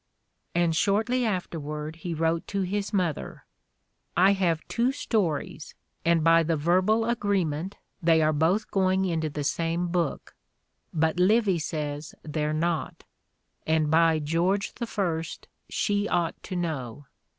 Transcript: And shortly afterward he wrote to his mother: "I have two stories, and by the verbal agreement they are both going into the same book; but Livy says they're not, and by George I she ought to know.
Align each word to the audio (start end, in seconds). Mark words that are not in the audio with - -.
And 0.55 0.75
shortly 0.75 1.27
afterward 1.27 1.97
he 1.97 2.15
wrote 2.15 2.47
to 2.47 2.63
his 2.63 2.91
mother: 2.91 3.45
"I 4.17 4.31
have 4.33 4.67
two 4.67 4.91
stories, 4.91 5.75
and 6.03 6.23
by 6.23 6.41
the 6.41 6.55
verbal 6.57 7.05
agreement 7.07 7.77
they 8.01 8.19
are 8.23 8.33
both 8.33 8.71
going 8.71 9.05
into 9.05 9.29
the 9.29 9.43
same 9.43 9.89
book; 9.89 10.33
but 10.91 11.19
Livy 11.19 11.59
says 11.59 12.15
they're 12.23 12.51
not, 12.51 13.03
and 13.67 13.91
by 13.91 14.17
George 14.17 14.73
I 14.81 15.21
she 15.69 16.07
ought 16.09 16.41
to 16.41 16.55
know. 16.55 17.05